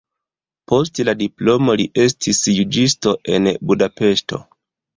Post 0.71 1.01
la 1.09 1.13
diplomo 1.19 1.75
li 1.83 1.85
estis 2.05 2.41
juĝisto 2.55 3.17
en 3.37 3.53
Budapeŝto. 3.69 4.45